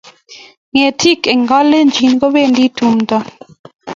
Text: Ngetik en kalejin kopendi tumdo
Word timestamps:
Ngetik 0.73 1.21
en 1.33 1.41
kalejin 1.49 2.13
kopendi 2.21 2.63
tumdo 2.77 3.17